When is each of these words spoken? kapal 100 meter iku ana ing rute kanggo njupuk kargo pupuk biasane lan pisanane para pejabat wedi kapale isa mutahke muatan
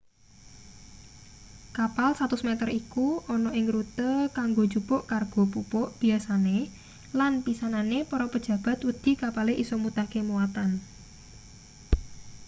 kapal 1.77 2.09
100 2.19 2.47
meter 2.49 2.67
iku 2.81 3.07
ana 3.33 3.49
ing 3.59 3.65
rute 3.75 4.11
kanggo 4.37 4.63
njupuk 4.67 5.01
kargo 5.11 5.43
pupuk 5.53 5.87
biasane 6.01 6.57
lan 7.19 7.33
pisanane 7.45 7.99
para 8.11 8.25
pejabat 8.33 8.77
wedi 8.87 9.11
kapale 9.23 9.53
isa 9.63 9.75
mutahke 9.83 10.19
muatan 10.29 10.71